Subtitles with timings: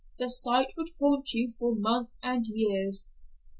[0.17, 3.07] The sight would haunt you for months and years."